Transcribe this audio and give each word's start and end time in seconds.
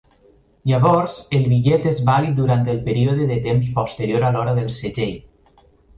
Llavors, 0.69 1.11
el 1.39 1.43
bitllet 1.51 1.85
és 1.91 2.01
vàlid 2.09 2.35
durant 2.39 2.65
un 2.75 2.79
període 2.89 3.27
de 3.33 3.37
temps 3.49 3.69
posterior 3.79 4.27
a 4.27 4.33
l'hora 4.37 4.57
del 4.61 4.73
segell. 4.79 5.17